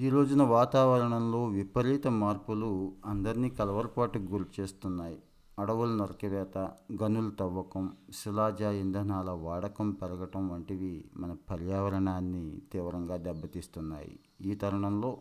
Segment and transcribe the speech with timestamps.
[0.00, 5.18] ఈ రోజున వాతావరణంలో విపరీత మార్పులు అందరినీ కలవరపాటుకు గురి చేస్తున్నాయి.
[5.58, 6.58] అడవుల నరికివేత
[7.02, 14.18] గనుల తవ్వకం శిలాజ ఇంధనాల వాడకం పెరగటం వంటివి మన పర్యావరణాన్ని తీవ్రంగా దెబ్బతీస్తున్నాయి.
[14.40, 15.18] ఈ తరుణంలో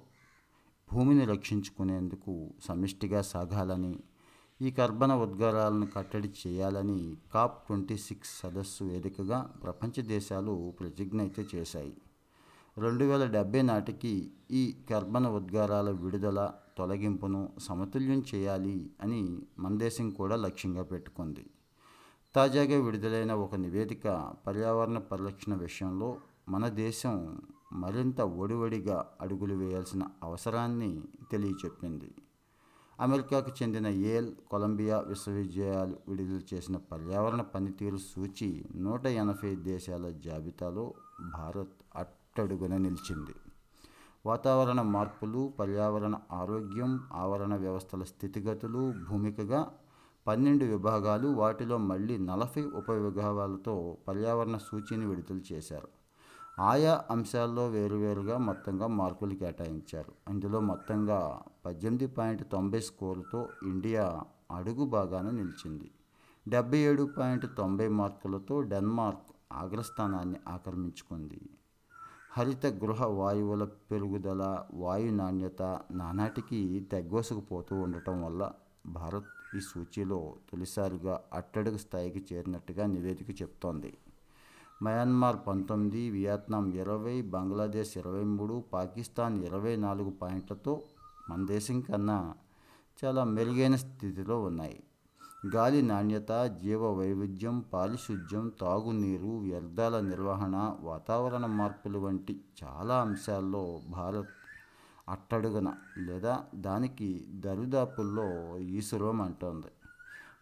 [0.93, 3.99] భూమిని రక్షించుకునేందుకు సమిష్టిగా సాగాలని
[4.61, 11.97] ఈ కర్బన ఉద్గారాలను కట్టడి చేయాలని కాప్ ట్వంటీ సిక్స్ సదస్సు వేదికగా ప్రపంచ దేశాలు ప్రతిజ్ఞ అయితే చేశాయి.
[12.77, 20.35] రెండు వేల డెబ్బై నాటికి ఈ కర్బన ఉద్గారాల విడుదల తొలగింపును సమతుల్యం చేయాలి అని మన దేశం కూడా
[20.35, 21.45] లక్ష్యంగా పెట్టుకుంది.
[22.35, 26.17] తాజాగా విడుదలైన ఒక నివేదిక పర్యావరణ పరిరక్షణ విషయంలో
[26.49, 27.41] మన దేశం
[27.73, 32.11] మరింత ఒడివడిగా అడుగులు వేయాల్సిన అవసరాన్ని తెలియచెప్పింది.
[32.99, 40.93] అమెరికాకు చెందిన ఏల్ కొలంబియా విశ్వవిద్యాలయాలు విడుదల చేసిన పర్యావరణ పనితీరు సూచి నూట ఎనభై దేశాల జాబితాలో
[41.37, 43.35] భారత్ అట్ అట్టడుగున నిలిచింది.
[44.25, 49.71] వాతావరణ మార్పులు పర్యావరణ ఆరోగ్యం ఆవరణ వ్యవస్థల స్థితిగతులు భూమికగా
[50.27, 55.87] పన్నెండు విభాగాలు వాటిలో మళ్ళీ నలభై ఉపవిభాగాలతో పర్యావరణ సూచీని విడుదల చేశారు.
[56.61, 60.13] ఆయా అంశాల్లో వేరువేరుగా మొత్తంగా మార్కులు కేటాయించారు.
[60.27, 64.21] అందులో మొత్తంగా పద్దెనిమిది పాయింట్ తొంభై స్కోరుతో ఇండియా
[64.55, 65.91] అడుగు బాగాన నిలిచింది.
[66.47, 71.41] డెబ్బై ఏడు పాయింట్ తొంభై మార్కులతో డెన్మార్క్ అగ్రస్థానాన్ని ఆక్రమించుకుంది.
[72.37, 78.51] హరిత గృహ వాయువుల పెరుగుదల వాయు నాణ్యత నానాటికి తగ్గోసుకుపోతూ ఉండటం వల్ల
[78.85, 79.25] భారత్
[79.55, 83.93] ఈ సూచీలో తొలిసారిగా అట్టడుగు స్థాయికి చేరినట్టుగా నివేదిక చెప్తోంది.
[84.81, 90.81] మయన్మార్ పంతొమ్మిది వియత్నాం ఇరవై బంగ్లాదేశ్ ఇరవై మూడు పాకిస్తాన్ ఇరవై నాలుగు పాయింట్లతో
[91.29, 92.33] మన దేశం కన్నా
[93.05, 94.83] చాలా మెరుగైన స్థితిలో ఉన్నాయి.
[95.45, 104.29] గాలి నాణ్యత జీవ వైవిధ్యం పారిశుధ్యం తాగునీరు వ్యర్థాల నిర్వహణ వాతావరణ మార్పులు వంటి చాలా అంశాల్లో భారత్
[105.09, 109.67] అట్టడుగున లేదా దానికి దరిదాపుల్లో ఈశ్వరం అంటోంది.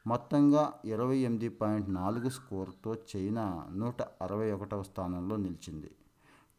[0.08, 5.92] మొత్తంగా ఇరవై ఎనిమిది పాయింట్ నాలుగు స్కోర్తో చైనా నూట అరవై ఒకటవ స్థానంలో నిలిచింది.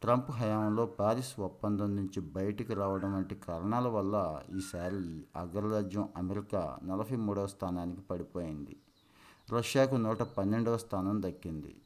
[0.02, 7.46] ట్రంప్ హయాంలో ప్యారిస్ ఒప్పందం నుంచి బయటికి రావడం వంటి కారణాల వల్ల ఈసారి అగ్రరాజ్యం అమెరికా నలభై మూడవ
[7.46, 8.76] స్థానానికి పడిపోయింది.
[9.52, 11.76] రష్యాకు నూట పన్నెండవ స్థానం దక్కింది.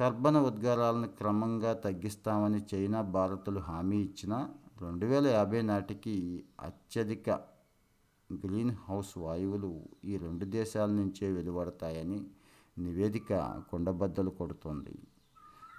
[0.00, 4.48] కర్బన ఉద్గారాలను క్రమంగా తగ్గిస్తామని చైనా భారత్లు హామీ ఇచ్చిన
[4.82, 7.30] రెండు వేల యాభై నాటికి అత్యధిక
[8.44, 12.24] గ్రీన్ హౌస్ వాయువులు ఈ రెండు దేశాల నుంచే వెలువడతాయని
[12.78, 14.98] నివేదిక కుండబద్దలు కొడుతోంది.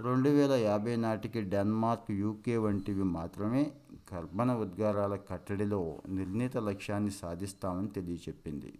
[0.03, 3.71] రెండు వేల యాభై నాటికి డెన్మార్క్ యూకే వంటివి మాత్రమే
[4.09, 8.79] కర్బన ఉద్గారాల కట్టడిలో నిర్ణీత లక్ష్యాన్ని సాధిస్తామని తెలియచెప్పింది.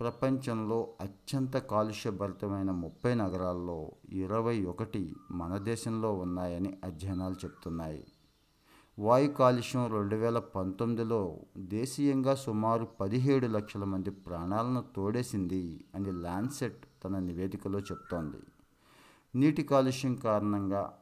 [0.00, 8.04] ప్రపంచంలో అత్యంత కాలుష్యభరితమైన ముప్పై నగరాల్లో ఇరవై ఒకటి మన దేశంలో ఉన్నాయని అధ్యయనాలు చెప్తున్నాయి.
[8.98, 17.18] వాయు కాలుష్యం రెండు వేల పంతొమ్మిదిలో దేశీయంగా సుమారు పదిహేడు లక్షల మంది ప్రాణాలను తోడేసింది అని లాన్సెట్ తన
[17.18, 18.36] నివేదికలో చెప్తోంది.
[19.34, 20.92] నీటి కాలుష్యం కారణంగా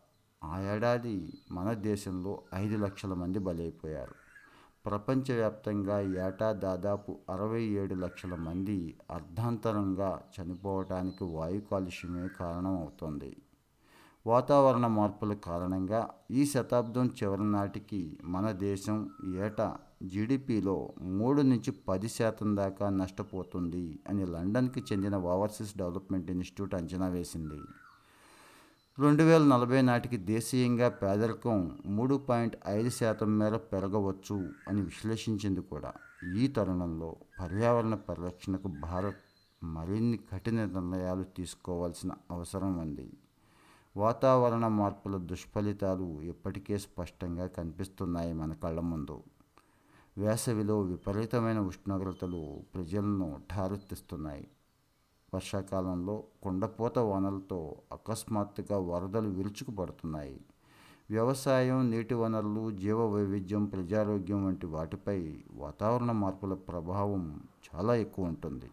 [0.44, 4.14] ఆ ఏడాది మన దేశంలో ఐదు లక్షల మంది బలైపోయారు.
[4.86, 13.36] ప్రపంచవ్యాప్తంగా ఏటా దాదాపు అరవై ఏడు లక్షల మంది అర్ధాంతరంగా చనిపోవటానికి వాయు కాలుష్యమే కారణం అవుతుంది.
[14.26, 22.56] వాతావరణ మార్పుల కారణంగా ఈ శతాబ్దం చివరి నాటికి మన దేశం ఏటా జీడిపిలో మూడు నుంచి పది శాతం
[22.56, 27.60] దాకా నష్టపోతుంది అని లండన్కి చెందిన ఓవర్సీస్ డెవలప్మెంట్ ఇన్స్టిట్యూట్ అంచనా వేసింది.
[28.98, 35.92] రెండు వేల నలభై నాటికి దేశీయంగా పేదరికం మూడు పాయింట్ ఐదు శాతం మేర పెరగవచ్చు అని విశ్లేషించింది కూడా.
[36.36, 39.16] ఈ తరుణంలో పర్యావరణ పరిరక్షణకు భారత్
[39.62, 43.12] మరిన్ని కఠిన నిర్ణయాలు తీసుకోవాల్సిన అవసరం ఉంది.
[43.96, 49.22] వాతావరణ మార్పుల దుష్ఫలితాలు ఇప్పటికే స్పష్టంగా కనిపిస్తున్నాయి మన కళ్ళ ముందు.
[50.18, 54.48] వేసవిలో విపరీతమైన ఉష్ణోగ్రతలు ప్రజలను ఠారెత్తిస్తున్నాయి.
[55.34, 60.40] వర్షాకాలంలో కుండపోత వానలతో అకస్మాత్తుగా వరదలు విరుచుకుపడుతున్నాయి.
[61.10, 68.70] వ్యవసాయం నీటి వనరులు జీవ వైవిధ్యం ప్రజారోగ్యం వంటి వాటిపై వాతావరణ మార్పుల ప్రభావం చాలా ఎక్కువ ఉంటుంది.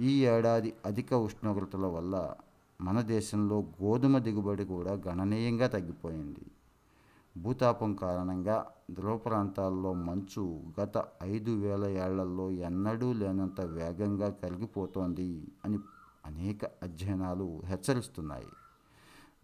[0.00, 2.34] ఈ ఏడాది అధిక ఉష్ణోగ్రతల వల్ల
[2.80, 6.44] మన దేశంలో గోధుమ దిగుబడి కూడా గణనీయంగా తగ్గిపోయింది.
[7.36, 15.78] భూతాపం కారణంగా ధ్రువ ప్రాంతాల్లో మంచు గత ఐదు వేల ఏళ్ళలో ఎన్నడూ లేనంత వేగంగా కరిగిపోతోంది అని
[16.26, 18.46] అనేక అధ్యయనాలు హెచ్చరిస్తున్నాయి.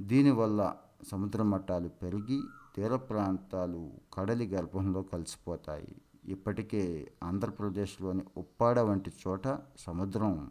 [0.01, 0.75] దీనివల్ల
[1.11, 2.41] సముద్ర మట్టాలు పెరిగి
[2.77, 5.97] తీర ప్రాంతాలు కడలి గర్భంలో కలిసిపోతాయి.
[6.25, 10.51] ఇప్పటికే ఆంధ్రప్రదేశ్లోని ఉప్పాడ వంటి చోట సముద్రం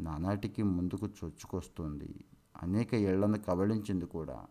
[0.00, 2.24] నానాటికి ముందుకు చొచ్చుకొస్తుంది.
[2.62, 4.44] అనేక ఏళ్ళను కబళించింది కూడా.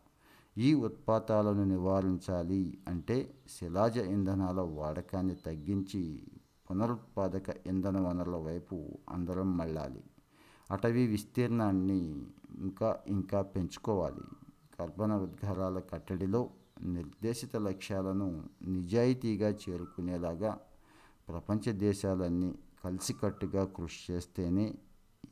[0.60, 6.24] ఈ ఉత్పాతాలను నివారించాలి అంటే శిలాజ ఇంధనాల వాడకాన్ని తగ్గించి
[6.72, 10.04] పునరుత్పాదక ఇంధన వనరుల వైపు అందరం మళ్ళాలి.
[10.72, 12.26] అటవీ విస్తీర్ణాన్ని
[12.58, 14.22] ఇంకా ఇంకా పెంచుకోవాలి.
[14.80, 16.50] కర్బన ఉద్గారాల కట్టడిలో
[16.82, 20.60] నిర్దేశిత లక్ష్యాలను నిజాయితీగా చేరుకునేలాగా
[21.28, 24.76] ప్రపంచ దేశాలన్నీ కలిసికట్టుగా కృషి చేస్తేనే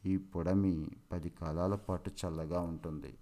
[0.06, 3.14] ఈ పొడమి పది కాలాల పాటు చల్లగా ఉంటుంది.